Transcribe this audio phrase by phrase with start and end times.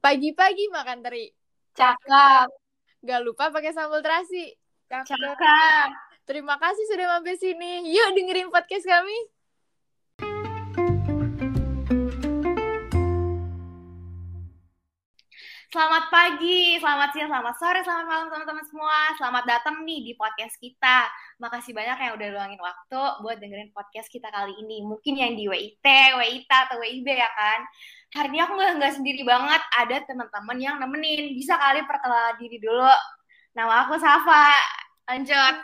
[0.00, 1.28] Pagi-pagi makan teri.
[1.76, 2.48] Cakep.
[3.04, 4.48] Gak lupa pakai sambal terasi.
[4.88, 5.36] Cakep.
[6.24, 7.84] Terima kasih sudah mampir sini.
[7.84, 9.18] Yuk dengerin podcast kami.
[15.70, 19.14] Selamat pagi, selamat siang, selamat sore, selamat malam teman-teman semua.
[19.14, 21.06] Selamat datang nih di podcast kita.
[21.38, 24.82] Makasih banyak yang udah luangin waktu buat dengerin podcast kita kali ini.
[24.82, 25.86] Mungkin yang di WIT,
[26.16, 27.62] WITA, atau WIB ya kan.
[28.10, 31.30] Hari ini aku nggak nggak sendiri banget, ada teman-teman yang nemenin.
[31.38, 32.90] Bisa kali perkenalan diri dulu.
[33.54, 34.50] Nama aku Safa.
[35.06, 35.54] Lanjut.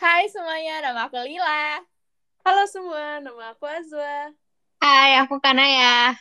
[0.00, 1.84] Hai semuanya, nama aku Lila.
[2.40, 4.32] Halo semua, nama aku Azwa.
[4.80, 6.16] Hai, aku Kanaya.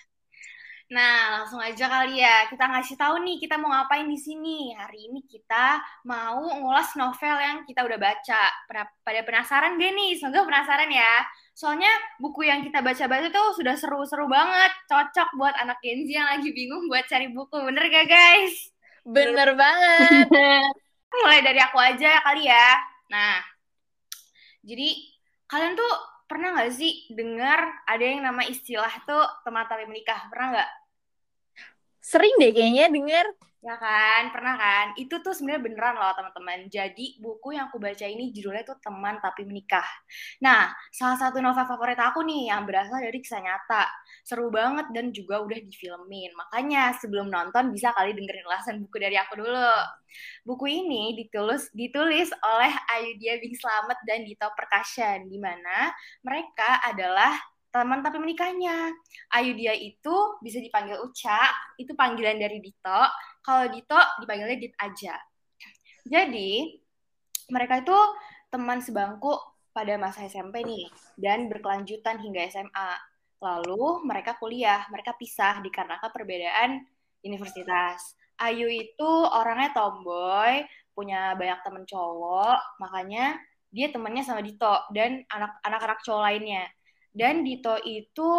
[0.91, 2.51] Nah, langsung aja kali ya.
[2.51, 4.75] Kita ngasih tahu nih kita mau ngapain di sini.
[4.75, 8.43] Hari ini kita mau ngulas novel yang kita udah baca.
[9.01, 10.11] Pada, penasaran gak nih?
[10.19, 11.23] Semoga penasaran ya.
[11.55, 14.71] Soalnya buku yang kita baca-baca tuh sudah seru-seru banget.
[14.91, 17.57] Cocok buat anak Gen Z yang lagi bingung buat cari buku.
[17.63, 18.55] Bener gak guys?
[19.07, 20.27] Bener banget.
[21.23, 22.69] Mulai dari aku aja kali ya.
[23.07, 23.39] Nah,
[24.63, 24.89] jadi
[25.47, 30.25] kalian tuh pernah nggak sih dengar ada yang nama istilah tuh teman tapi menikah?
[30.33, 30.71] Pernah nggak?
[32.01, 33.25] Sering deh kayaknya denger.
[33.63, 34.85] Ya kan, pernah kan?
[34.99, 36.67] Itu tuh sebenarnya beneran loh teman-teman.
[36.67, 39.87] Jadi buku yang aku baca ini judulnya tuh Teman Tapi Menikah.
[40.43, 43.87] Nah, salah satu novel favorit aku nih yang berasal dari kisah nyata.
[44.27, 46.35] Seru banget dan juga udah difilmin.
[46.35, 49.71] Makanya sebelum nonton bisa kali dengerin ulasan buku dari aku dulu.
[50.43, 55.87] Buku ini ditulis ditulis oleh Ayudhya Bing Slamet dan Dito Percussion di mana
[56.19, 57.31] mereka adalah
[57.73, 58.93] teman tapi menikahnya.
[59.33, 61.49] Ayu dia itu bisa dipanggil Uca,
[61.81, 63.01] itu panggilan dari Dito.
[63.41, 65.17] Kalau Dito dipanggilnya Dit aja.
[66.05, 66.77] Jadi
[67.49, 67.97] mereka itu
[68.53, 69.33] teman sebangku
[69.73, 70.85] pada masa SMP nih
[71.17, 72.91] dan berkelanjutan hingga SMA.
[73.41, 76.85] Lalu mereka kuliah, mereka pisah dikarenakan perbedaan
[77.25, 78.13] universitas.
[78.37, 80.61] Ayu itu orangnya tomboy,
[80.93, 83.35] punya banyak temen cowok, makanya
[83.73, 85.25] dia temennya sama Dito dan
[85.65, 86.69] anak-anak cowok lainnya.
[87.13, 88.31] Dan Dito itu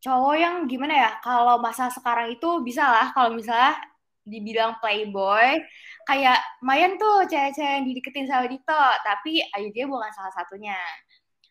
[0.00, 1.10] cowok yang gimana ya?
[1.20, 3.76] Kalau masa sekarang itu bisa lah kalau misalnya
[4.24, 5.60] dibilang playboy,
[6.08, 10.76] kayak Mayan tuh cewek-cewek yang dideketin sama Dito, tapi Ayu dia bukan salah satunya.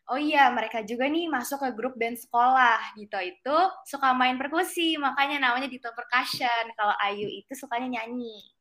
[0.10, 2.98] Oh iya, mereka juga nih masuk ke grup band sekolah.
[2.98, 6.74] Dito itu suka main perkusi, makanya namanya Dito Percussion.
[6.74, 8.59] Kalau Ayu itu sukanya nyanyi.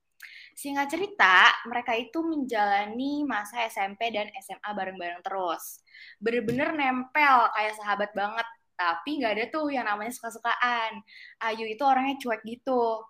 [0.58, 5.86] Singkat cerita, mereka itu menjalani masa SMP dan SMA bareng-bareng terus.
[6.19, 8.42] Bener-bener nempel kayak sahabat banget.
[8.74, 10.98] Tapi nggak ada tuh yang namanya suka-sukaan.
[11.46, 13.06] Ayu itu orangnya cuek gitu.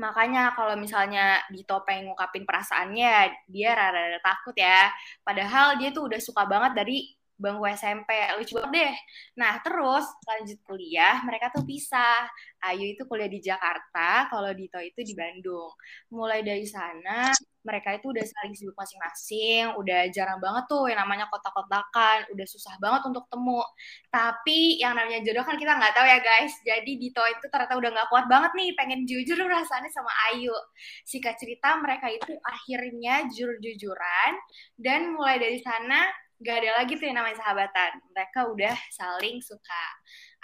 [0.00, 4.88] Makanya kalau misalnya Dito pengen ngungkapin perasaannya, dia rada-rada takut ya.
[5.20, 8.94] Padahal dia tuh udah suka banget dari bangku SMP lucu banget deh.
[9.40, 12.26] Nah terus lanjut kuliah mereka tuh pisah.
[12.64, 15.68] Ayu itu kuliah di Jakarta kalau Dito itu di Bandung.
[16.14, 17.28] Mulai dari sana
[17.64, 22.76] mereka itu udah saling sibuk masing-masing udah jarang banget tuh yang namanya kotak-kotakan udah susah
[22.80, 23.60] banget untuk temu.
[24.12, 26.52] Tapi yang namanya jodoh kan kita nggak tahu ya guys.
[26.64, 30.54] Jadi Dito itu ternyata udah nggak kuat banget nih pengen jujur rasanya sama Ayu.
[31.04, 34.32] Singkat cerita mereka itu akhirnya jujur-jujuran
[34.80, 37.90] dan mulai dari sana gak ada lagi tuh yang namanya sahabatan.
[38.10, 39.86] Mereka udah saling suka.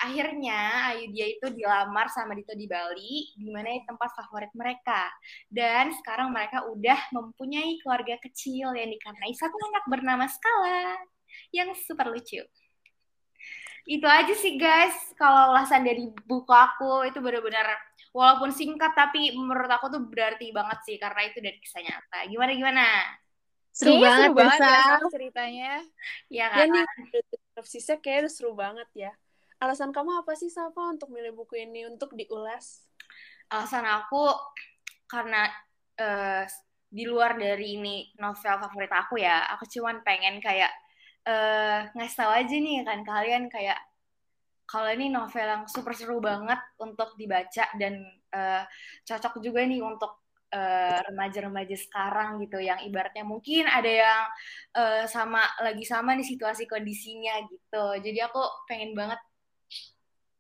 [0.01, 5.11] Akhirnya Ayu dia itu dilamar sama Dito di Bali, di mana tempat favorit mereka.
[5.51, 11.01] Dan sekarang mereka udah mempunyai keluarga kecil yang dikarnai satu anak bernama Skala,
[11.51, 12.41] yang super lucu.
[13.89, 17.75] Itu aja sih guys, kalau ulasan dari buku aku itu benar-benar
[18.15, 22.19] walaupun singkat tapi menurut aku tuh berarti banget sih karena itu dari kisah nyata.
[22.29, 22.87] Gimana gimana?
[23.81, 24.83] Seru Kayaknya banget, seru banget ya
[25.15, 25.71] ceritanya.
[26.29, 26.71] Ya Ya kan?
[27.57, 29.11] sinopsisnya kayaknya seru banget ya.
[29.63, 32.85] Alasan kamu apa sih, Safa, untuk milih buku ini untuk diulas?
[33.51, 34.31] Alasan aku
[35.11, 35.51] karena
[35.99, 36.45] eh,
[36.91, 40.71] di luar dari ini novel favorit aku ya, aku cuman pengen kayak
[41.29, 43.77] eh ngasih tahu aja nih kan kalian kayak
[44.65, 47.95] kalau ini novel yang super seru banget untuk dibaca dan
[48.33, 48.63] eh,
[49.09, 50.20] cocok juga nih untuk
[50.51, 54.23] eh, remaja-remaja sekarang gitu yang ibaratnya mungkin ada yang
[54.77, 57.85] eh, sama lagi sama nih situasi kondisinya gitu.
[58.03, 59.21] Jadi aku pengen banget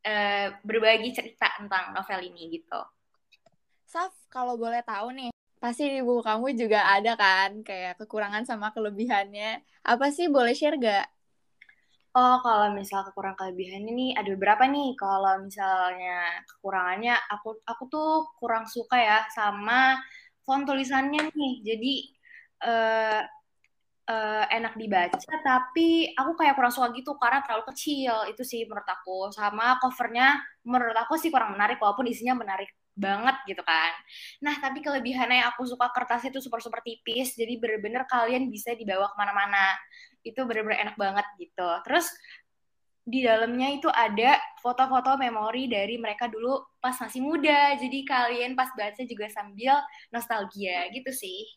[0.05, 2.81] eh, berbagi cerita tentang novel ini gitu.
[3.91, 8.71] Saf, kalau boleh tahu nih, pasti di buku kamu juga ada kan kayak kekurangan sama
[8.71, 9.63] kelebihannya.
[9.83, 11.20] Apa sih boleh share gak?
[12.19, 14.99] Oh, kalau misal kekurangan kelebihan ini ada beberapa nih.
[14.99, 19.95] Kalau misalnya kekurangannya, aku aku tuh kurang suka ya sama
[20.43, 21.53] font tulisannya nih.
[21.69, 21.93] Jadi
[22.67, 23.21] eh,
[24.11, 28.15] eh, enak dibaca, tapi aku kayak kurang suka gitu karena terlalu kecil.
[28.31, 29.31] Itu sih menurut aku.
[29.31, 30.27] Sama covernya
[30.67, 33.93] menurut aku sih kurang menarik, walaupun isinya menarik banget gitu kan.
[34.45, 39.17] Nah, tapi kelebihannya aku suka kertasnya itu super-super tipis, jadi bener-bener kalian bisa dibawa ke
[39.17, 39.77] mana-mana.
[40.21, 41.69] Itu bener-bener enak banget gitu.
[41.87, 42.13] Terus
[43.01, 47.75] di dalamnya itu ada foto-foto memori dari mereka dulu pas masih muda.
[47.81, 49.81] Jadi kalian pas baca juga sambil
[50.13, 51.49] nostalgia gitu sih.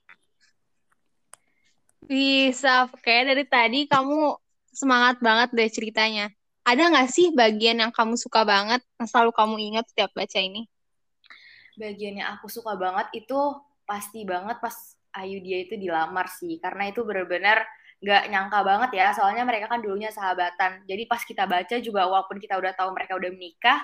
[2.03, 4.35] Bisa, kayak dari tadi kamu
[4.73, 6.27] semangat banget deh ceritanya.
[6.63, 10.67] Ada nggak sih bagian yang kamu suka banget, yang selalu kamu ingat setiap baca ini?
[11.79, 13.39] Bagian yang aku suka banget itu
[13.83, 14.73] pasti banget pas
[15.13, 17.61] Ayu dia itu dilamar sih, karena itu benar-benar
[18.01, 20.81] nggak nyangka banget ya, soalnya mereka kan dulunya sahabatan.
[20.89, 23.77] Jadi pas kita baca juga, walaupun kita udah tahu mereka udah menikah,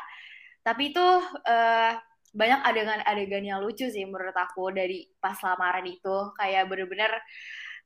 [0.66, 1.06] tapi itu
[1.46, 1.94] uh,
[2.34, 7.14] banyak adegan-adegan yang lucu sih menurut aku dari pas lamaran itu, kayak bener-bener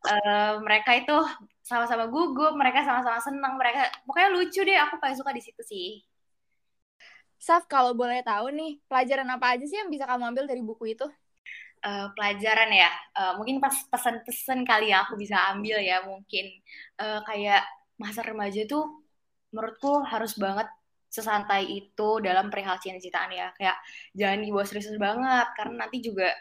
[0.08, 1.16] uh, mereka itu
[1.64, 4.80] sama-sama gugup, mereka sama-sama senang, mereka pokoknya lucu deh.
[4.88, 6.00] Aku paling suka di situ sih.
[7.44, 10.96] Saf, kalau boleh tahu nih, pelajaran apa aja sih yang bisa kamu ambil dari buku
[10.96, 11.04] itu?
[11.84, 12.88] Uh, pelajaran ya,
[13.20, 16.56] uh, mungkin pas pesan-pesan kali ya aku bisa ambil ya mungkin.
[16.96, 17.68] Uh, kayak
[18.00, 18.88] masa remaja tuh
[19.52, 20.72] menurutku harus banget
[21.12, 23.52] sesantai itu dalam perihal cinta-cintaan ya.
[23.60, 23.76] Kayak
[24.16, 26.32] jangan dibawa serius banget karena nanti juga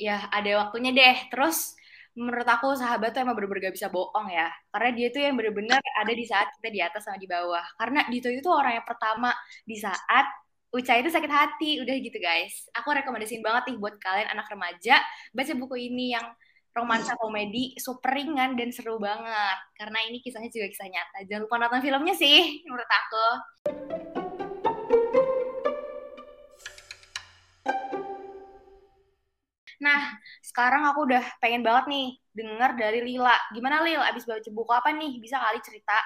[0.00, 1.28] ya ada waktunya deh.
[1.28, 1.76] Terus
[2.16, 4.48] menurut aku sahabat tuh emang bener-bener gak bisa bohong ya.
[4.72, 7.62] Karena dia tuh yang bener-bener ada di saat kita di atas sama di bawah.
[7.76, 9.30] Karena Dito itu orang yang pertama
[9.62, 10.26] di saat
[10.74, 12.66] Uca itu sakit hati udah gitu guys.
[12.74, 14.98] Aku rekomendasiin banget nih buat kalian anak remaja
[15.30, 16.26] baca buku ini yang
[16.76, 19.58] romansa komedi super ringan dan seru banget.
[19.78, 21.24] Karena ini kisahnya juga kisah nyata.
[21.24, 23.26] Jangan lupa nonton filmnya sih menurut aku
[29.82, 33.36] Nah, sekarang aku udah pengen banget nih denger dari Lila.
[33.52, 35.20] Gimana Lil, abis baca buku apa nih?
[35.20, 35.96] Bisa kali cerita?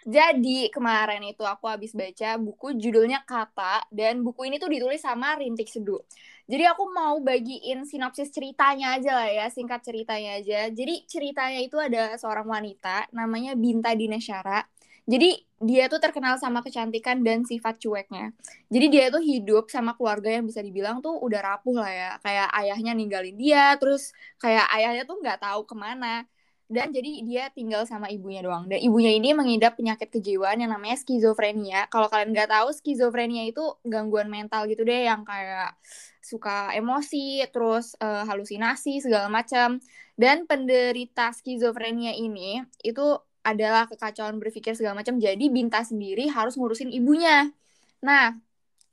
[0.00, 5.36] Jadi kemarin itu aku habis baca buku judulnya Kata dan buku ini tuh ditulis sama
[5.36, 6.00] Rintik Seduh.
[6.48, 10.72] Jadi aku mau bagiin sinopsis ceritanya aja lah ya, singkat ceritanya aja.
[10.72, 14.64] Jadi ceritanya itu ada seorang wanita namanya Binta Dinasyara
[15.08, 18.32] jadi dia tuh terkenal sama kecantikan dan sifat cueknya.
[18.72, 22.10] Jadi dia tuh hidup sama keluarga yang bisa dibilang tuh udah rapuh lah ya.
[22.24, 26.24] Kayak ayahnya ninggalin dia, terus kayak ayahnya tuh nggak tahu ke mana.
[26.70, 28.70] Dan jadi dia tinggal sama ibunya doang.
[28.70, 31.90] Dan ibunya ini mengidap penyakit kejiwaan yang namanya skizofrenia.
[31.92, 35.76] Kalau kalian nggak tahu, skizofrenia itu gangguan mental gitu deh yang kayak
[36.22, 39.82] suka emosi, terus uh, halusinasi segala macam.
[40.16, 45.16] Dan penderita skizofrenia ini itu adalah kekacauan berpikir segala macam.
[45.16, 47.48] Jadi Binta sendiri harus ngurusin ibunya.
[48.04, 48.36] Nah,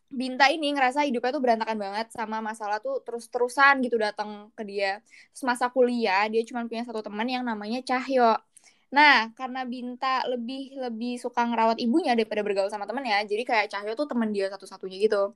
[0.07, 5.03] Binta ini ngerasa hidupnya tuh berantakan banget sama masalah tuh terus-terusan gitu datang ke dia.
[5.35, 8.39] Terus masa kuliah dia cuma punya satu teman yang namanya Cahyo.
[8.87, 13.91] Nah, karena Binta lebih lebih suka ngerawat ibunya daripada bergaul sama temennya, jadi kayak Cahyo
[13.99, 15.35] tuh temen dia satu-satunya gitu.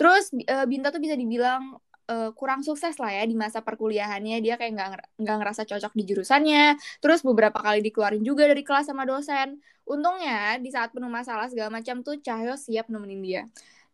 [0.00, 1.76] Terus eh, Binta tuh bisa dibilang
[2.06, 4.38] uh, kurang sukses lah ya di masa perkuliahannya.
[4.42, 4.90] Dia kayak nggak
[5.22, 6.64] nggak ngerasa cocok di jurusannya.
[7.02, 9.58] Terus beberapa kali dikeluarin juga dari kelas sama dosen.
[9.86, 13.42] Untungnya di saat penuh masalah segala macam tuh Cahyo siap nemenin dia.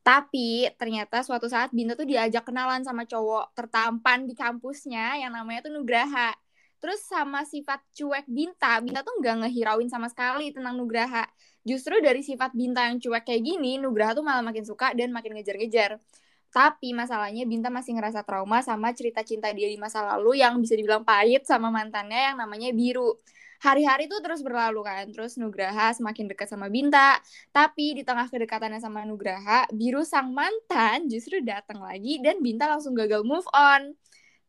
[0.02, 5.68] Tapi ternyata suatu saat Binta tuh diajak kenalan sama cowok tertampan di kampusnya yang namanya
[5.70, 6.34] tuh Nugraha.
[6.82, 11.22] Terus sama sifat cuek Binta Binta tuh nggak ngehirauin sama sekali tentang Nugraha.
[11.62, 15.38] Justru dari sifat Binta yang cuek kayak gini Nugraha tuh malah makin suka dan makin
[15.38, 16.02] ngejar-ngejar
[16.52, 20.76] tapi masalahnya Binta masih ngerasa trauma sama cerita cinta dia di masa lalu yang bisa
[20.76, 23.16] dibilang pahit sama mantannya yang namanya Biru.
[23.62, 27.16] Hari-hari tuh terus berlalu kan, terus Nugraha semakin dekat sama Binta.
[27.54, 32.92] Tapi di tengah kedekatannya sama Nugraha, Biru sang mantan justru datang lagi dan Binta langsung
[32.92, 33.94] gagal move on.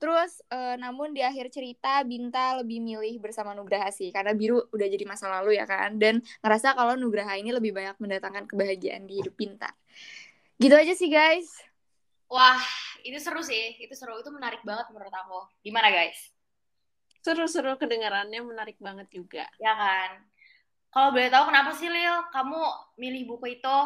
[0.02, 4.88] Terus, e, namun di akhir cerita Binta lebih milih bersama Nugraha sih, karena Biru udah
[4.92, 9.22] jadi masa lalu ya kan, dan ngerasa kalau Nugraha ini lebih banyak mendatangkan kebahagiaan di
[9.24, 9.72] hidup Binta.
[10.58, 11.73] Gitu aja sih guys.
[12.34, 12.58] Wah,
[13.06, 13.78] itu seru sih.
[13.78, 14.18] Itu seru.
[14.18, 15.46] Itu menarik banget menurut aku.
[15.62, 16.34] Gimana, guys?
[17.22, 19.46] Seru-seru kedengarannya menarik banget juga.
[19.62, 20.26] Ya kan?
[20.90, 22.62] Kalau boleh tahu kenapa sih, Lil, kamu
[22.98, 23.78] milih buku itu?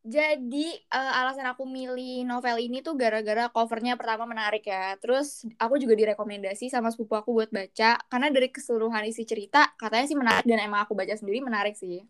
[0.00, 4.96] Jadi uh, alasan aku milih novel ini tuh gara-gara covernya pertama menarik ya.
[4.96, 10.06] Terus aku juga direkomendasi sama sepupu aku buat baca karena dari keseluruhan isi cerita katanya
[10.08, 12.00] sih menarik dan emang aku baca sendiri menarik sih.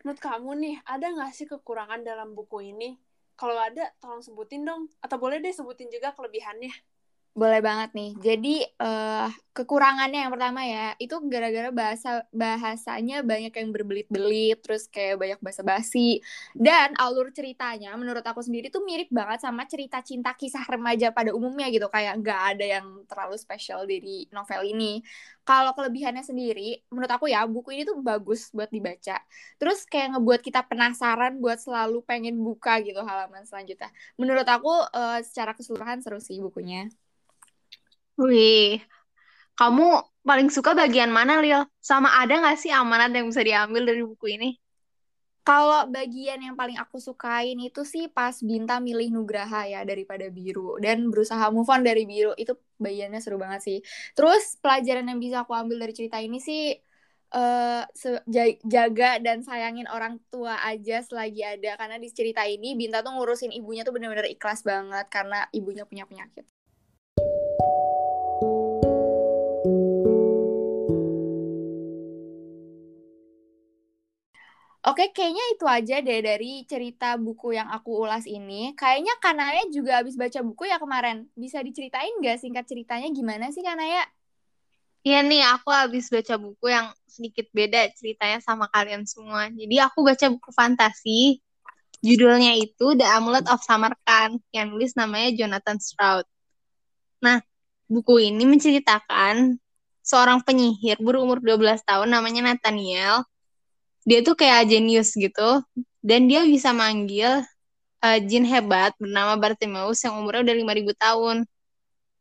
[0.00, 2.96] Menurut kamu nih, ada nggak sih kekurangan dalam buku ini?
[3.42, 4.82] Kalau ada, tolong sebutin dong.
[5.04, 6.70] Atau boleh deh sebutin juga kelebihannya.
[7.32, 8.12] Boleh banget nih.
[8.20, 9.24] Jadi uh,
[9.56, 16.20] kekurangannya yang pertama ya, itu gara-gara bahasa bahasanya banyak yang berbelit-belit, terus kayak banyak basa-basi.
[16.52, 21.32] Dan alur ceritanya menurut aku sendiri tuh mirip banget sama cerita cinta kisah remaja pada
[21.32, 25.00] umumnya gitu, kayak nggak ada yang terlalu spesial dari novel ini.
[25.40, 29.16] Kalau kelebihannya sendiri, menurut aku ya buku ini tuh bagus buat dibaca.
[29.56, 33.88] Terus kayak ngebuat kita penasaran buat selalu pengen buka gitu halaman selanjutnya.
[34.20, 36.92] Menurut aku uh, secara keseluruhan seru sih bukunya.
[38.20, 38.80] Wih,
[39.58, 39.84] kamu
[40.28, 41.64] paling suka bagian mana, Lil?
[41.80, 44.48] Sama ada nggak sih amanat yang bisa diambil dari buku ini?
[45.42, 50.78] Kalau bagian yang paling aku sukain itu sih pas Binta milih Nugraha ya daripada Biru
[50.78, 53.78] dan berusaha move on dari Biru itu bagiannya seru banget sih.
[54.14, 56.78] Terus pelajaran yang bisa aku ambil dari cerita ini sih
[57.34, 57.82] uh,
[58.62, 63.50] jaga dan sayangin orang tua aja selagi ada karena di cerita ini Binta tuh ngurusin
[63.50, 66.46] ibunya tuh bener-bener ikhlas banget karena ibunya punya penyakit.
[74.82, 78.74] Oke, kayaknya itu aja deh dari cerita buku yang aku ulas ini.
[78.74, 81.30] Kayaknya Kanaya juga habis baca buku ya kemarin.
[81.38, 84.02] Bisa diceritain nggak singkat ceritanya gimana sih Kanaya?
[85.06, 89.46] Iya nih, aku habis baca buku yang sedikit beda ceritanya sama kalian semua.
[89.54, 91.38] Jadi aku baca buku fantasi.
[92.02, 96.26] Judulnya itu The Amulet of Samarkand, yang nulis namanya Jonathan Stroud.
[97.22, 97.38] Nah,
[97.86, 99.62] buku ini menceritakan
[100.02, 103.22] seorang penyihir berumur 12 tahun namanya Nathaniel
[104.02, 105.62] dia tuh kayak jenius gitu
[106.02, 107.42] dan dia bisa manggil
[108.02, 111.36] uh, jin hebat bernama Bartimeus yang umurnya udah 5000 tahun.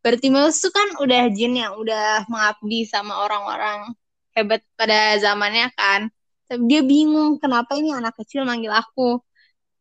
[0.01, 3.93] Bartimeus tuh kan udah jin yang udah mengabdi sama orang-orang
[4.37, 6.09] hebat pada zamannya kan.
[6.49, 9.21] Tapi dia bingung kenapa ini anak kecil manggil aku.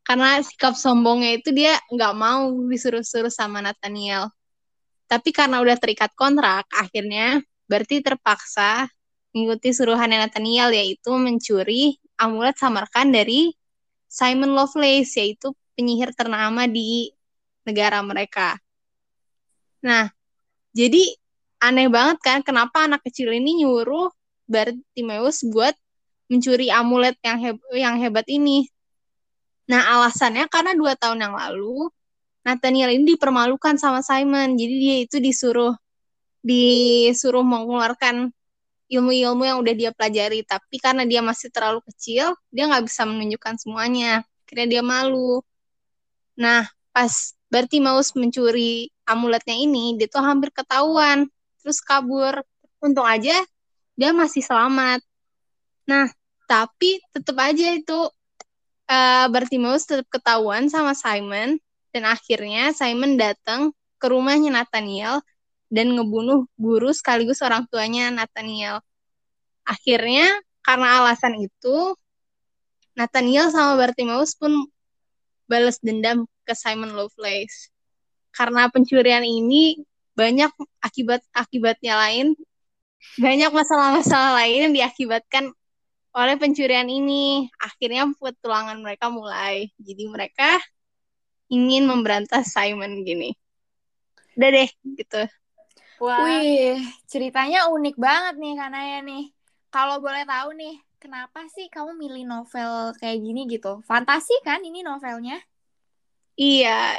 [0.01, 4.29] Karena sikap sombongnya itu dia nggak mau disuruh-suruh sama Nathaniel.
[5.05, 8.89] Tapi karena udah terikat kontrak, akhirnya berarti terpaksa
[9.31, 13.55] mengikuti suruhan Nathaniel yaitu mencuri amulet Samarkand dari
[14.11, 17.15] Simon Lovelace yaitu penyihir ternama di
[17.63, 18.59] negara mereka.
[19.81, 20.11] Nah,
[20.75, 21.15] jadi
[21.63, 24.11] aneh banget kan kenapa anak kecil ini nyuruh
[24.51, 25.73] Bartimeus buat
[26.27, 28.67] mencuri amulet yang heb yang hebat ini.
[29.71, 31.87] Nah, alasannya karena dua tahun yang lalu
[32.41, 35.77] Nathaniel ini dipermalukan sama Simon, jadi dia itu disuruh
[36.41, 38.33] disuruh mengeluarkan
[38.91, 40.43] ilmu-ilmu yang udah dia pelajari.
[40.43, 44.27] Tapi karena dia masih terlalu kecil dia nggak bisa menunjukkan semuanya.
[44.43, 45.39] Akhirnya dia malu.
[46.35, 51.31] Nah pas berarti mau mencuri amuletnya ini dia tuh hampir ketahuan.
[51.63, 52.43] Terus kabur.
[52.83, 53.39] Untung aja
[53.95, 54.99] dia masih selamat.
[55.87, 56.11] Nah
[56.45, 57.99] tapi tetap aja itu
[58.91, 61.55] uh, Bartimaeus tetap ketahuan sama Simon.
[61.91, 65.19] Dan akhirnya Simon datang ke rumahnya Nathaniel
[65.71, 68.83] dan ngebunuh guru sekaligus orang tuanya Nathaniel.
[69.63, 70.27] Akhirnya
[70.61, 71.95] karena alasan itu
[72.91, 74.67] Nathaniel sama Bartimaeus pun
[75.47, 77.71] balas dendam ke Simon Lovelace.
[78.35, 79.79] Karena pencurian ini
[80.11, 80.51] banyak
[80.83, 82.35] akibat-akibatnya lain,
[83.15, 85.55] banyak masalah-masalah lain yang diakibatkan
[86.11, 87.47] oleh pencurian ini.
[87.59, 89.71] Akhirnya petualangan mereka mulai.
[89.79, 90.59] Jadi mereka
[91.47, 93.35] ingin memberantas Simon gini.
[94.35, 95.27] Udah deh, gitu.
[96.01, 96.25] Wah.
[96.25, 99.29] Wih, ceritanya unik banget nih Kanaya nih.
[99.69, 103.85] Kalau boleh tahu nih, kenapa sih kamu milih novel kayak gini gitu?
[103.85, 105.37] Fantasi kan ini novelnya?
[106.33, 106.97] Iya.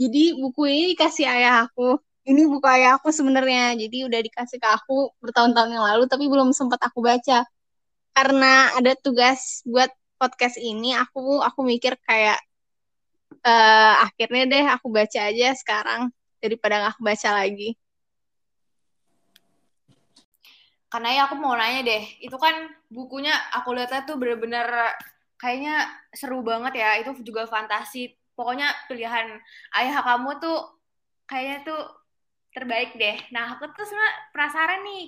[0.00, 2.00] Jadi buku ini dikasih ayah aku.
[2.24, 3.76] Ini buku ayah aku sebenarnya.
[3.76, 7.44] Jadi udah dikasih ke aku bertahun-tahun yang lalu tapi belum sempat aku baca.
[8.16, 12.40] Karena ada tugas buat podcast ini, aku aku mikir kayak
[13.44, 16.08] uh, akhirnya deh aku baca aja sekarang
[16.40, 17.76] daripada nggak baca lagi.
[20.90, 24.66] Karena ya aku mau nanya deh, itu kan bukunya aku lihatnya tuh bener-bener
[25.38, 28.10] kayaknya seru banget ya, itu juga fantasi.
[28.34, 29.38] Pokoknya pilihan
[29.78, 30.58] ayah kamu tuh
[31.30, 31.82] kayaknya tuh
[32.50, 33.16] terbaik deh.
[33.30, 35.04] Nah, aku tuh sebenarnya penasaran nih,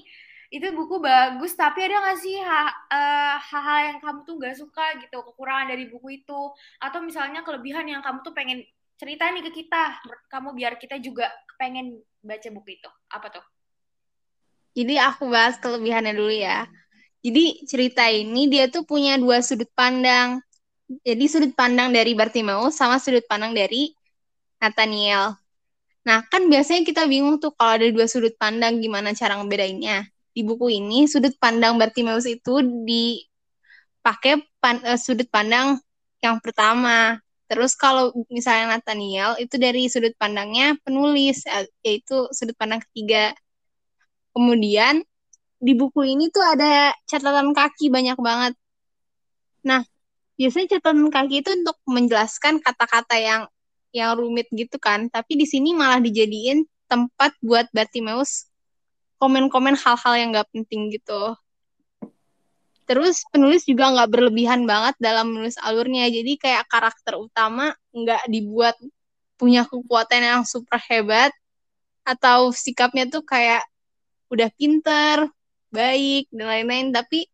[0.53, 4.87] itu buku bagus, tapi ada gak sih eh, hal-hal uh, yang kamu tuh gak suka
[5.03, 6.41] gitu, kekurangan dari buku itu,
[6.79, 8.63] atau misalnya kelebihan yang kamu tuh pengen
[9.01, 9.99] cerita nih ke kita,
[10.31, 11.27] kamu biar kita juga
[11.59, 13.45] pengen baca buku itu, apa tuh?
[14.73, 16.65] Jadi aku bahas kelebihannya dulu ya.
[17.23, 20.43] Jadi cerita ini dia tuh punya dua sudut pandang.
[21.07, 23.95] Jadi sudut pandang dari Bartimeus sama sudut pandang dari
[24.59, 25.39] Nathaniel.
[26.03, 30.07] Nah, kan biasanya kita bingung tuh kalau ada dua sudut pandang gimana cara ngebedainnya.
[30.35, 35.79] Di buku ini sudut pandang Bartimeus itu dipakai pan, uh, sudut pandang
[36.19, 37.23] yang pertama.
[37.47, 43.37] Terus kalau misalnya Nathaniel itu dari sudut pandangnya penulis, eh, yaitu sudut pandang ketiga.
[44.33, 45.05] Kemudian
[45.63, 48.55] di buku ini tuh ada catatan kaki banyak banget.
[49.63, 49.87] Nah,
[50.35, 53.43] biasanya catatan kaki itu untuk menjelaskan kata-kata yang
[53.93, 58.49] yang rumit gitu kan, tapi di sini malah dijadiin tempat buat Bartimeus
[59.21, 61.37] komen-komen hal-hal yang gak penting gitu.
[62.83, 68.75] Terus penulis juga nggak berlebihan banget dalam menulis alurnya, jadi kayak karakter utama nggak dibuat
[69.39, 71.31] punya kekuatan yang super hebat
[72.03, 73.63] atau sikapnya tuh kayak
[74.33, 75.29] udah pinter,
[75.69, 76.89] baik dan lain-lain.
[76.97, 77.29] Tapi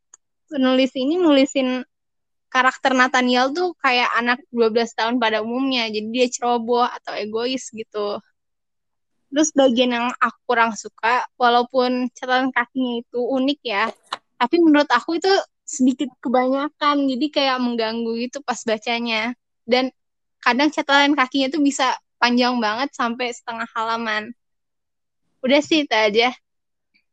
[0.50, 1.86] penulis ini nulisin
[2.50, 8.18] karakter Nathaniel tuh kayak anak 12 tahun pada umumnya, jadi dia ceroboh atau egois gitu.
[9.28, 13.92] Terus bagian yang aku kurang suka, walaupun catatan kakinya itu unik ya,
[14.40, 15.28] tapi menurut aku itu
[15.68, 17.04] sedikit kebanyakan.
[17.04, 19.36] Jadi kayak mengganggu itu pas bacanya.
[19.68, 19.92] Dan
[20.40, 24.32] kadang catatan kakinya tuh bisa panjang banget sampai setengah halaman.
[25.44, 26.32] Udah sih itu aja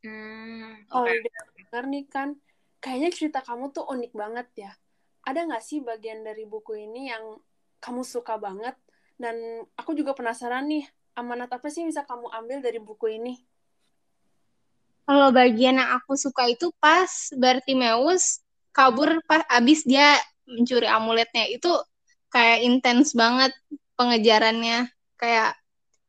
[0.05, 1.17] hmm, oh okay.
[1.25, 2.29] udah dengar nih kan
[2.85, 4.71] kayaknya cerita kamu tuh unik banget ya.
[5.25, 7.41] Ada nggak sih bagian dari buku ini yang
[7.81, 8.77] kamu suka banget?
[9.17, 10.85] Dan aku juga penasaran nih
[11.17, 13.41] amanat apa sih yang bisa kamu ambil dari buku ini?
[15.09, 21.49] Kalau bagian yang aku suka itu pas Bartimeus kabur pas abis dia mencuri amuletnya.
[21.49, 21.73] Itu
[22.29, 23.49] kayak intens banget
[23.97, 24.93] pengejarannya.
[25.17, 25.57] Kayak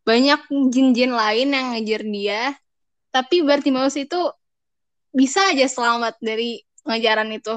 [0.04, 2.42] banyak jin-jin lain yang ngejar dia
[3.16, 4.20] tapi Bartimeus itu
[5.16, 7.56] bisa aja selamat dari pengejaran itu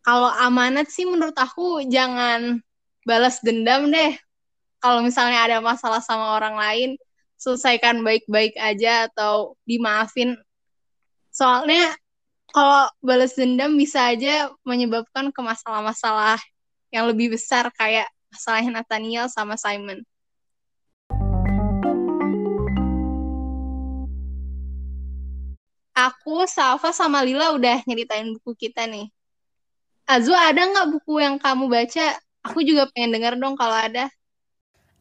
[0.00, 2.64] kalau amanat sih menurut aku jangan
[3.04, 4.16] balas dendam deh
[4.80, 6.90] kalau misalnya ada masalah sama orang lain
[7.36, 10.38] selesaikan baik-baik aja atau dimaafin.
[11.28, 11.92] Soalnya
[12.50, 16.40] kalau balas dendam bisa aja menyebabkan ke masalah-masalah
[16.88, 20.00] yang lebih besar kayak masalahnya Nathaniel sama Simon.
[25.96, 29.08] Aku, Safa, sama Lila udah nyeritain buku kita nih.
[30.04, 32.20] Azwa, ada nggak buku yang kamu baca?
[32.44, 34.12] Aku juga pengen denger dong kalau ada.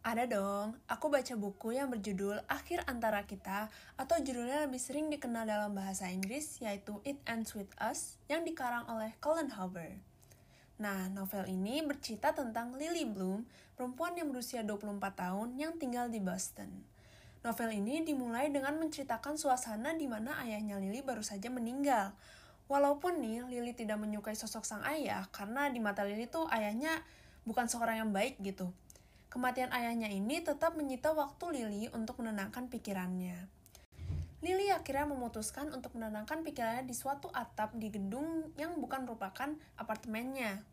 [0.07, 3.67] Ada dong, aku baca buku yang berjudul Akhir Antara Kita
[3.99, 8.87] atau judulnya lebih sering dikenal dalam bahasa Inggris yaitu It Ends With Us yang dikarang
[8.87, 9.99] oleh Colin Hoover.
[10.79, 13.43] Nah, novel ini bercerita tentang Lily Bloom,
[13.75, 16.94] perempuan yang berusia 24 tahun yang tinggal di Boston.
[17.45, 22.17] Novel ini dimulai dengan menceritakan suasana di mana ayahnya Lily baru saja meninggal.
[22.65, 27.05] Walaupun nih Lily tidak menyukai sosok sang ayah karena di mata Lily tuh ayahnya
[27.45, 28.73] bukan seorang yang baik gitu
[29.35, 33.35] Kematian ayahnya ini tetap menyita waktu Lily untuk menenangkan pikirannya.
[34.39, 40.63] Lily akhirnya memutuskan untuk menenangkan pikirannya di suatu atap di gedung yang bukan merupakan apartemennya.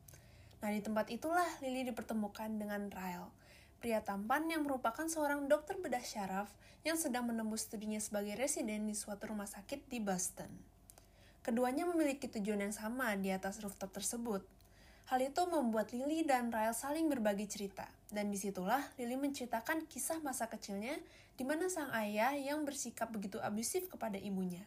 [0.63, 3.35] Nah, di tempat itulah Lily dipertemukan dengan Ryle,
[3.83, 6.47] pria tampan yang merupakan seorang dokter bedah syaraf
[6.87, 10.49] yang sedang menembus studinya sebagai residen di suatu rumah sakit di Boston.
[11.43, 14.47] Keduanya memiliki tujuan yang sama di atas rooftop tersebut,
[15.11, 20.23] Hal itu membuat Lily dan Ryle saling berbagi cerita, dan di situlah Lily menceritakan kisah
[20.23, 20.95] masa kecilnya
[21.35, 24.63] di mana sang ayah yang bersikap begitu abusif kepada ibunya.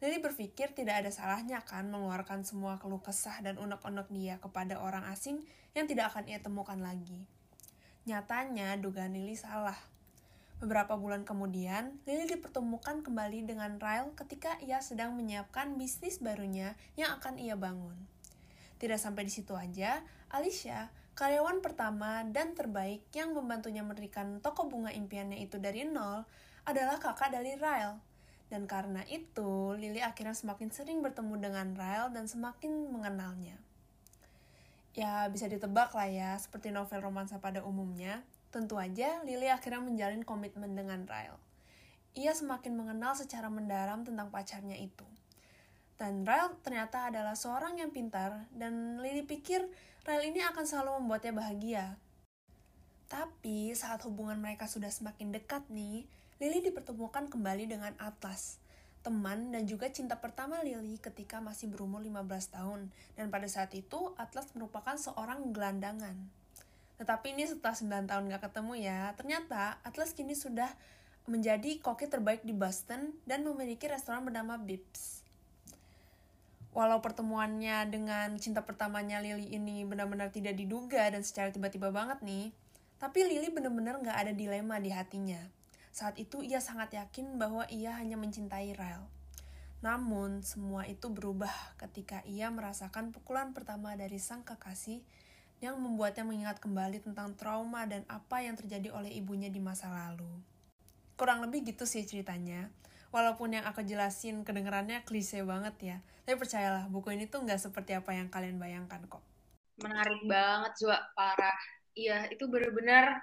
[0.00, 5.04] Lily berpikir tidak ada salahnya kan mengeluarkan semua keluh kesah dan unek-unek dia kepada orang
[5.12, 5.44] asing
[5.76, 7.28] yang tidak akan ia temukan lagi.
[8.08, 9.76] Nyatanya, dugaan Lily salah.
[10.60, 17.16] Beberapa bulan kemudian, Lily dipertemukan kembali dengan Ryle ketika ia sedang menyiapkan bisnis barunya yang
[17.20, 17.96] akan ia bangun.
[18.80, 20.00] Tidak sampai di situ aja,
[20.32, 26.24] Alicia, karyawan pertama dan terbaik yang membantunya mendirikan toko bunga impiannya itu dari nol,
[26.64, 28.00] adalah kakak dari Ryle.
[28.48, 33.60] Dan karena itu, Lily akhirnya semakin sering bertemu dengan Ryle dan semakin mengenalnya.
[34.90, 40.26] Ya, bisa ditebak lah ya, seperti novel romansa pada umumnya, tentu aja Lily akhirnya menjalin
[40.26, 41.38] komitmen dengan Ryle.
[42.18, 45.06] Ia semakin mengenal secara mendalam tentang pacarnya itu.
[45.94, 49.62] Dan Ryle ternyata adalah seorang yang pintar dan Lily pikir
[50.02, 51.86] Ryle ini akan selalu membuatnya bahagia.
[53.06, 56.08] Tapi saat hubungan mereka sudah semakin dekat nih,
[56.42, 58.58] Lily dipertemukan kembali dengan Atlas,
[59.00, 62.80] teman dan juga cinta pertama Lily ketika masih berumur 15 tahun.
[63.16, 66.16] Dan pada saat itu, Atlas merupakan seorang gelandangan.
[67.00, 70.68] Tetapi ini setelah 9 tahun gak ketemu ya, ternyata Atlas kini sudah
[71.24, 75.20] menjadi koki terbaik di Boston dan memiliki restoran bernama Bips
[76.70, 82.54] walau pertemuannya dengan cinta pertamanya Lily ini benar-benar tidak diduga dan secara tiba-tiba banget nih,
[83.02, 85.40] tapi Lily benar-benar nggak ada dilema di hatinya.
[85.90, 89.10] Saat itu ia sangat yakin bahwa ia hanya mencintai Ryle.
[89.80, 95.02] Namun, semua itu berubah ketika ia merasakan pukulan pertama dari sang kekasih
[95.60, 100.28] yang membuatnya mengingat kembali tentang trauma dan apa yang terjadi oleh ibunya di masa lalu.
[101.16, 102.72] Kurang lebih gitu sih ceritanya.
[103.10, 107.92] Walaupun yang aku jelasin kedengarannya klise banget ya, tapi percayalah buku ini tuh nggak seperti
[107.98, 109.20] apa yang kalian bayangkan kok.
[109.82, 110.96] Menarik banget, Zua.
[111.18, 111.58] Parah.
[111.98, 113.18] Iya, itu bener-bener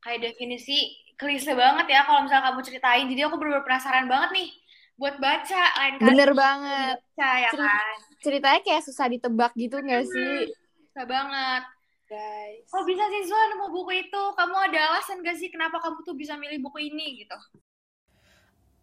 [0.00, 3.06] kayak definisi klise banget ya kalau misalnya kamu ceritain.
[3.08, 4.48] Jadi aku bener-bener penasaran banget nih
[4.96, 6.08] buat baca lain kali.
[6.12, 6.96] Bener banget.
[7.00, 7.96] Baca ya Cerita- kan.
[8.20, 10.52] Ceritanya kayak susah ditebak gitu nggak sih?
[10.86, 11.62] Bisa banget.
[12.06, 12.62] guys.
[12.70, 14.22] Oh bisa sih Zua nemu buku itu.
[14.38, 17.34] Kamu ada alasan gak sih kenapa kamu tuh bisa milih buku ini gitu?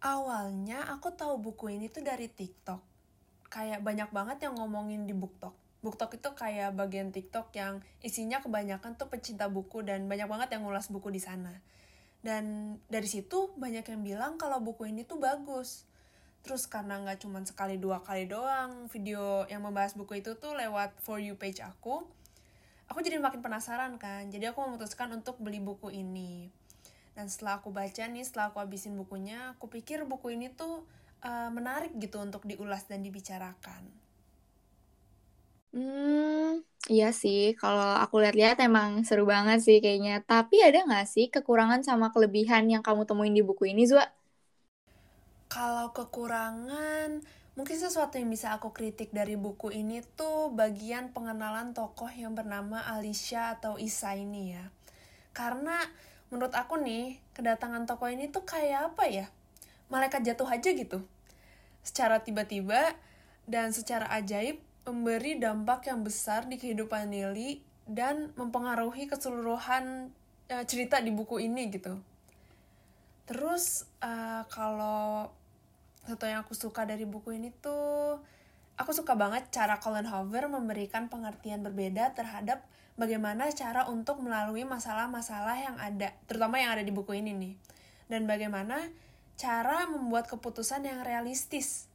[0.04, 2.84] Awalnya aku tahu buku ini tuh dari TikTok.
[3.48, 5.56] Kayak banyak banget yang ngomongin di BookTok.
[5.80, 10.68] BookTok itu kayak bagian TikTok yang isinya kebanyakan tuh pecinta buku dan banyak banget yang
[10.68, 11.64] ngulas buku di sana.
[12.24, 15.84] Dan dari situ banyak yang bilang kalau buku ini tuh bagus.
[16.40, 20.96] Terus karena nggak cuma sekali dua kali doang video yang membahas buku itu tuh lewat
[21.04, 22.04] For You page aku,
[22.88, 24.32] aku jadi makin penasaran kan.
[24.32, 26.48] Jadi aku memutuskan untuk beli buku ini.
[27.12, 30.82] Dan setelah aku baca nih, setelah aku habisin bukunya, aku pikir buku ini tuh
[31.22, 33.86] uh, menarik gitu untuk diulas dan dibicarakan.
[35.74, 37.38] Hmm, iya sih.
[37.60, 40.12] Kalau aku lihat-lihat emang seru banget sih kayaknya.
[40.30, 44.04] Tapi ada nggak sih kekurangan sama kelebihan yang kamu temuin di buku ini, Zua?
[45.54, 47.08] Kalau kekurangan,
[47.56, 52.78] mungkin sesuatu yang bisa aku kritik dari buku ini tuh bagian pengenalan tokoh yang bernama
[52.94, 54.64] Alicia atau Isa ini ya.
[55.38, 55.78] Karena
[56.30, 57.04] menurut aku nih,
[57.36, 59.26] kedatangan tokoh ini tuh kayak apa ya?
[59.92, 60.98] Malaikat jatuh aja gitu.
[61.84, 62.96] Secara tiba-tiba
[63.44, 70.12] dan secara ajaib memberi dampak yang besar di kehidupan Lily dan mempengaruhi keseluruhan
[70.48, 71.96] eh, cerita di buku ini gitu.
[73.24, 75.28] Terus eh, kalau
[76.04, 78.20] satu yang aku suka dari buku ini tuh
[78.76, 82.60] aku suka banget cara Colin Hoover memberikan pengertian berbeda terhadap
[83.00, 87.54] bagaimana cara untuk melalui masalah-masalah yang ada, terutama yang ada di buku ini nih.
[88.10, 88.78] Dan bagaimana
[89.34, 91.88] cara membuat keputusan yang realistis.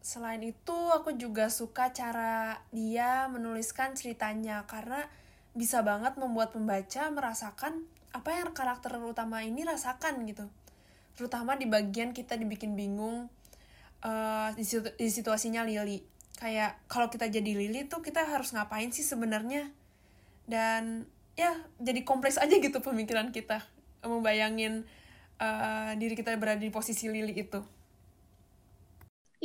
[0.00, 5.04] Selain itu, aku juga suka cara dia menuliskan ceritanya karena
[5.52, 10.48] bisa banget membuat pembaca merasakan apa yang karakter utama ini rasakan gitu.
[11.14, 13.28] Terutama di bagian kita dibikin bingung
[14.00, 16.00] uh, di, situ- di situasinya Lily.
[16.40, 19.68] Kayak kalau kita jadi Lily tuh kita harus ngapain sih sebenarnya?
[20.48, 21.04] Dan
[21.36, 23.62] ya jadi kompleks aja gitu pemikiran kita
[24.00, 24.88] membayangin
[25.36, 27.60] uh, diri kita berada di posisi Lily itu.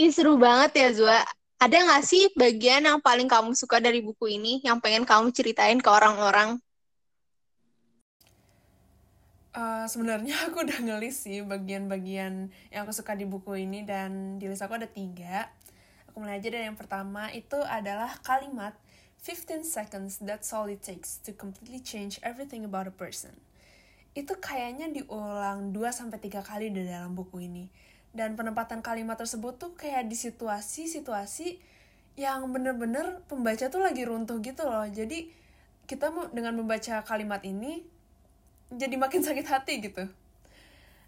[0.02, 1.20] Ih, seru banget ya, Zua.
[1.64, 5.80] Ada nggak sih bagian yang paling kamu suka dari buku ini, yang pengen kamu ceritain
[5.80, 6.50] ke orang-orang?
[9.56, 14.52] Uh, sebenarnya aku udah ngelis sih bagian-bagian yang aku suka di buku ini dan di
[14.52, 15.48] list aku ada tiga.
[16.12, 18.76] Aku mulai aja dari yang pertama itu adalah kalimat
[19.24, 23.32] 15 seconds that's all it takes to completely change everything about a person.
[24.12, 27.66] Itu kayaknya diulang 2-3 kali di dalam buku ini.
[28.16, 31.60] Dan penempatan kalimat tersebut tuh kayak di situasi-situasi
[32.16, 34.88] yang bener-bener pembaca tuh lagi runtuh gitu loh.
[34.88, 35.28] Jadi
[35.86, 37.84] kita mau dengan membaca kalimat ini
[38.72, 40.08] jadi makin sakit hati gitu.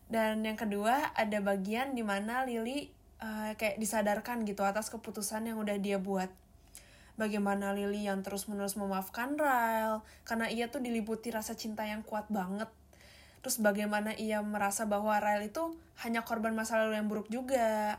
[0.08, 2.88] Dan yang kedua ada bagian di mana Lily
[3.20, 6.32] uh, kayak disadarkan gitu atas keputusan yang udah dia buat.
[7.18, 12.70] Bagaimana Lily yang terus-menerus memaafkan Ryle karena ia tuh diliputi rasa cinta yang kuat banget.
[13.48, 15.72] Terus bagaimana ia merasa bahwa Ryle itu
[16.04, 17.96] hanya korban masa lalu yang buruk juga.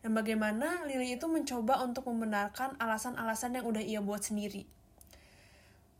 [0.00, 4.64] Dan bagaimana Lily itu mencoba untuk membenarkan alasan-alasan yang udah ia buat sendiri.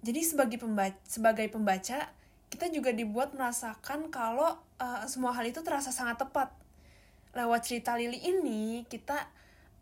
[0.00, 2.08] Jadi sebagai pembaca, sebagai pembaca
[2.48, 6.48] kita juga dibuat merasakan kalau uh, semua hal itu terasa sangat tepat.
[7.36, 9.28] Lewat cerita Lily ini, kita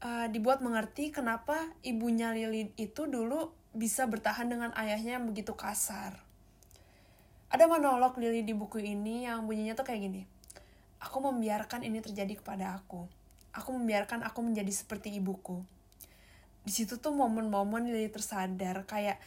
[0.02, 6.23] uh, dibuat mengerti kenapa ibunya Lily itu dulu bisa bertahan dengan ayahnya yang begitu kasar.
[7.54, 10.26] Ada monolog Lily di buku ini yang bunyinya tuh kayak gini.
[10.98, 13.06] Aku membiarkan ini terjadi kepada aku.
[13.54, 15.62] Aku membiarkan aku menjadi seperti ibuku.
[16.66, 19.22] Di situ tuh momen-momen Lily tersadar kayak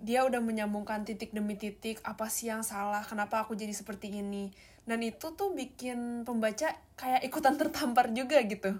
[0.00, 4.52] dia udah menyambungkan titik demi titik apa sih yang salah kenapa aku jadi seperti ini
[4.84, 8.76] dan itu tuh bikin pembaca kayak ikutan tertampar juga gitu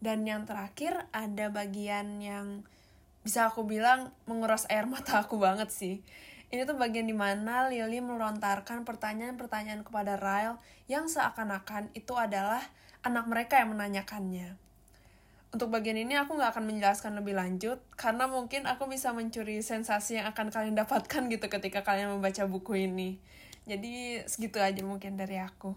[0.00, 2.64] dan yang terakhir ada bagian yang
[3.20, 6.00] bisa aku bilang menguras air mata aku banget sih
[6.50, 10.58] ini tuh bagian di mana Lily melontarkan pertanyaan-pertanyaan kepada Ryle
[10.90, 12.62] yang seakan-akan itu adalah
[13.06, 14.70] anak mereka yang menanyakannya
[15.50, 20.22] untuk bagian ini aku nggak akan menjelaskan lebih lanjut karena mungkin aku bisa mencuri sensasi
[20.22, 23.18] yang akan kalian dapatkan gitu ketika kalian membaca buku ini.
[23.66, 25.74] Jadi segitu aja mungkin dari aku.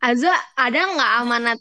[0.00, 1.58] Azza, ada nggak amanat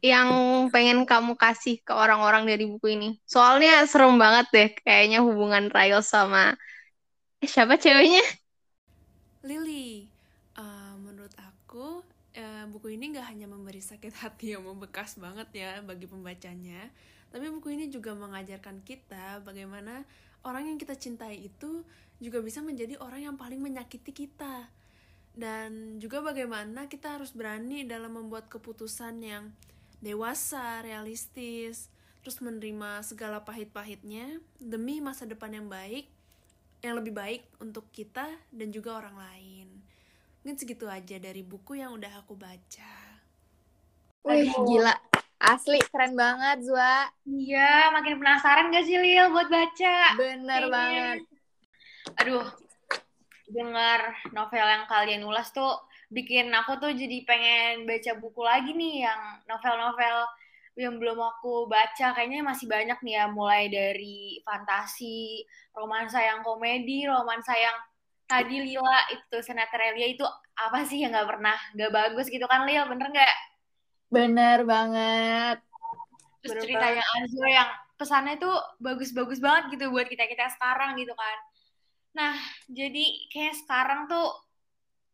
[0.00, 0.28] yang
[0.72, 3.08] pengen kamu kasih ke orang-orang dari buku ini?
[3.28, 6.56] Soalnya serem banget deh kayaknya hubungan Ryle sama
[7.44, 8.24] siapa ceweknya?
[9.44, 10.08] Lily,
[10.56, 12.04] uh, menurut aku
[12.36, 16.88] uh, buku ini nggak hanya memberi sakit hati yang membekas banget ya bagi pembacanya,
[17.32, 20.04] tapi buku ini juga mengajarkan kita bagaimana
[20.44, 21.84] orang yang kita cintai itu
[22.20, 24.68] juga bisa menjadi orang yang paling menyakiti kita.
[25.30, 29.48] Dan juga bagaimana kita harus berani dalam membuat keputusan yang
[30.00, 36.08] dewasa, realistis, terus menerima segala pahit-pahitnya demi masa depan yang baik,
[36.80, 39.68] yang lebih baik untuk kita dan juga orang lain.
[40.40, 42.96] Mungkin segitu aja dari buku yang udah aku baca.
[44.24, 44.96] Wih, gila.
[45.40, 47.08] Asli, keren banget, Zua.
[47.24, 49.96] Iya, makin penasaran gak sih, Lil, buat baca?
[50.20, 50.72] Bener Kayaknya.
[50.72, 51.18] banget.
[52.20, 52.44] Aduh,
[53.48, 59.06] dengar novel yang kalian ulas tuh bikin aku tuh jadi pengen baca buku lagi nih
[59.06, 60.26] yang novel-novel
[60.78, 62.14] yang belum aku baca.
[62.14, 67.76] Kayaknya masih banyak nih ya, mulai dari fantasi, romansa yang komedi, romansa yang
[68.26, 70.22] tadi Lila itu Senaterelia itu
[70.54, 73.36] apa sih yang gak pernah gak bagus gitu kan Lil, bener nggak?
[74.10, 75.56] Bener banget.
[76.40, 81.36] Terus Bener ceritanya Azul yang kesannya tuh bagus-bagus banget gitu buat kita-kita sekarang gitu kan.
[82.16, 82.34] Nah,
[82.66, 84.49] jadi kayak sekarang tuh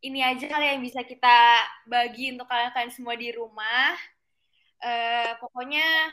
[0.04, 3.96] ini aja kali yang bisa kita bagi untuk kalian-kalian semua di rumah.
[4.84, 6.12] Eh, pokoknya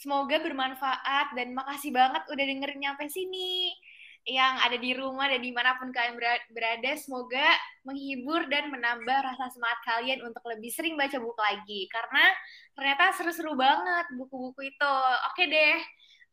[0.00, 3.72] semoga bermanfaat dan makasih banget udah dengerin nyampe sini.
[4.20, 7.56] Yang ada di rumah dan di mana pun kalian bera- berada, semoga
[7.88, 11.80] menghibur dan menambah rasa semangat kalian untuk lebih sering baca buku lagi.
[11.88, 12.24] Karena
[12.76, 14.96] ternyata seru-seru banget buku-buku itu.
[15.32, 15.76] Oke deh,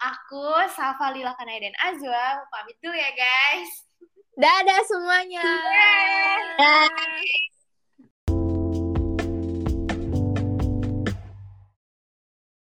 [0.03, 3.86] aku Safa Lila Kanai dan Azwa pamit dulu ya guys.
[4.37, 5.41] Dadah semuanya.
[5.41, 6.61] Yeay.
[6.61, 6.89] Dah.